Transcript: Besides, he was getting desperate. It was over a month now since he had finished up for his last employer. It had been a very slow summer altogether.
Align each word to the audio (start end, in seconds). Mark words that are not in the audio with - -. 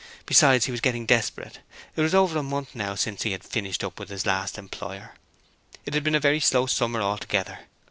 Besides, 0.25 0.65
he 0.65 0.71
was 0.71 0.81
getting 0.81 1.05
desperate. 1.05 1.59
It 1.95 2.01
was 2.01 2.15
over 2.15 2.39
a 2.39 2.41
month 2.41 2.73
now 2.73 2.95
since 2.95 3.21
he 3.21 3.33
had 3.33 3.43
finished 3.43 3.83
up 3.83 3.97
for 3.97 4.05
his 4.07 4.25
last 4.25 4.57
employer. 4.57 5.13
It 5.85 5.93
had 5.93 6.03
been 6.03 6.15
a 6.15 6.19
very 6.19 6.39
slow 6.39 6.65
summer 6.65 7.03
altogether. 7.03 7.59